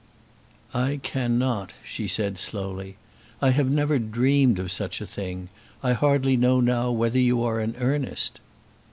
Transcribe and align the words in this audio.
"I 0.73 0.99
cannot," 1.03 1.73
she 1.83 2.07
said 2.07 2.39
slowly. 2.39 2.95
"I 3.39 3.51
have 3.51 3.69
never 3.69 3.99
dreamed 3.99 4.57
of 4.57 4.71
such 4.71 4.99
a 4.99 5.05
thing. 5.05 5.49
I 5.83 5.93
hardly 5.93 6.35
know 6.35 6.59
now 6.59 6.89
whether 6.89 7.19
you 7.19 7.43
are 7.43 7.59
in 7.59 7.75
earnest." 7.77 8.39